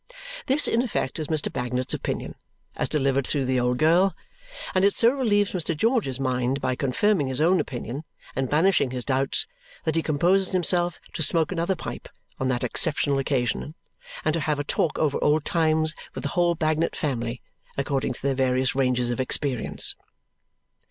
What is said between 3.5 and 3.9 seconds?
old